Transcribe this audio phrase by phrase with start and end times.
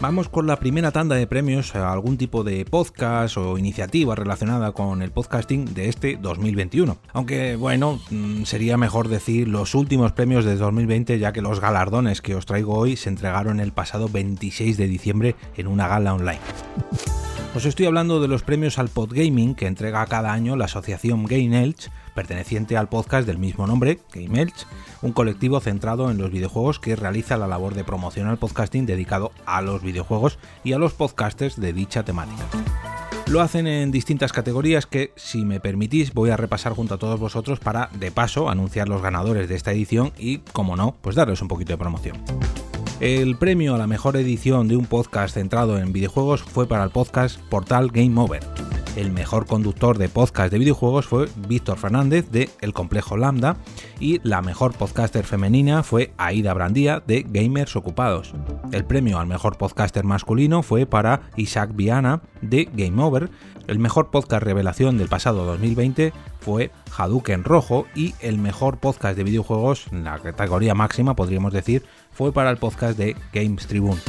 [0.00, 4.70] Vamos con la primera tanda de premios a algún tipo de podcast o iniciativa relacionada
[4.70, 6.98] con el podcasting de este 2021.
[7.12, 12.22] Aunque bueno, mm, sería mejor decir los últimos premios de 2020 ya que los galardones
[12.22, 16.38] que os traigo hoy se entregaron el pasado 26 de diciembre en una gala online.
[17.54, 21.60] Os estoy hablando de los premios al Podgaming que entrega cada año la asociación Game
[21.60, 24.66] Elch, perteneciente al podcast del mismo nombre, Game Elch,
[25.02, 29.32] un colectivo centrado en los videojuegos que realiza la labor de promoción al podcasting dedicado
[29.46, 32.44] a los videojuegos y a los podcasters de dicha temática.
[33.26, 37.18] Lo hacen en distintas categorías que, si me permitís, voy a repasar junto a todos
[37.18, 41.42] vosotros para, de paso, anunciar los ganadores de esta edición y, como no, pues darles
[41.42, 42.16] un poquito de promoción.
[43.00, 46.90] El premio a la mejor edición de un podcast centrado en videojuegos fue para el
[46.90, 48.67] podcast Portal Game Over.
[48.98, 53.56] El mejor conductor de podcast de videojuegos fue Víctor Fernández de El Complejo Lambda
[54.00, 58.34] y la mejor podcaster femenina fue Aida Brandía de Gamers Ocupados.
[58.72, 63.30] El premio al mejor podcaster masculino fue para Isaac Viana de Game Over.
[63.68, 69.22] El mejor podcast revelación del pasado 2020 fue Hadouken Rojo y el mejor podcast de
[69.22, 74.00] videojuegos, en la categoría máxima podríamos decir, fue para el podcast de Games Tribune.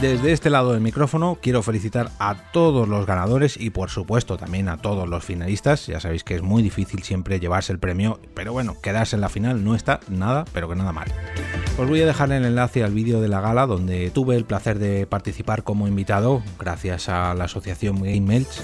[0.00, 4.68] Desde este lado del micrófono quiero felicitar a todos los ganadores y por supuesto también
[4.68, 5.88] a todos los finalistas.
[5.88, 9.28] Ya sabéis que es muy difícil siempre llevarse el premio, pero bueno, quedarse en la
[9.28, 11.12] final no está nada, pero que nada mal.
[11.78, 14.78] Os voy a dejar el enlace al vídeo de la gala donde tuve el placer
[14.78, 18.62] de participar como invitado gracias a la asociación Game Melch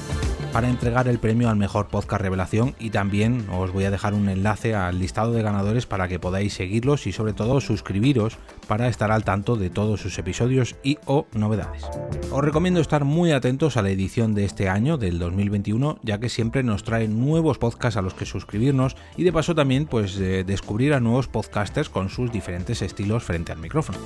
[0.54, 4.28] para entregar el premio al mejor podcast revelación y también os voy a dejar un
[4.28, 8.38] enlace al listado de ganadores para que podáis seguirlos y sobre todo suscribiros
[8.68, 11.82] para estar al tanto de todos sus episodios y o novedades.
[12.30, 16.28] Os recomiendo estar muy atentos a la edición de este año, del 2021, ya que
[16.28, 20.44] siempre nos trae nuevos podcasts a los que suscribirnos y de paso también pues eh,
[20.44, 23.98] descubrir a nuevos podcasters con sus diferentes estilos frente al micrófono.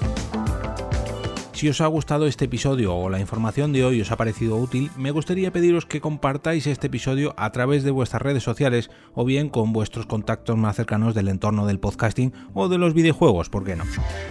[1.59, 4.93] Si os ha gustado este episodio o la información de hoy os ha parecido útil,
[4.97, 9.49] me gustaría pediros que compartáis este episodio a través de vuestras redes sociales o bien
[9.49, 13.75] con vuestros contactos más cercanos del entorno del podcasting o de los videojuegos, ¿por qué
[13.75, 13.83] no?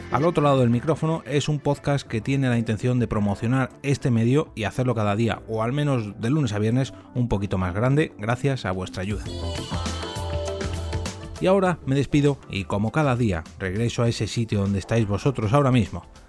[0.09, 4.09] Al otro lado del micrófono es un podcast que tiene la intención de promocionar este
[4.09, 7.73] medio y hacerlo cada día, o al menos de lunes a viernes, un poquito más
[7.75, 9.25] grande gracias a vuestra ayuda.
[11.41, 15.51] Y ahora me despido y como cada día regreso a ese sitio donde estáis vosotros
[15.51, 16.05] ahora mismo